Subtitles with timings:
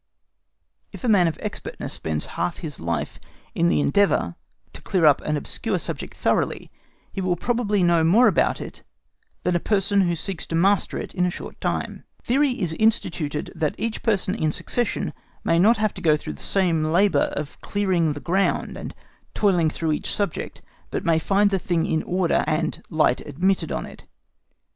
[0.91, 3.19] If a man of expertness spends half his life
[3.53, 4.33] in the endeavour
[4.73, 6.71] to clear up an obscure subject thoroughly,
[7.13, 8.81] he will probably know more about it
[9.43, 12.03] than a person who seeks to master it in a short time.
[12.23, 16.41] Theory is instituted that each person in succession may not have to go through the
[16.41, 18.95] same labour of clearing the ground and
[19.35, 23.85] toiling through his subject, but may find the thing in order, and light admitted on
[23.85, 24.05] it.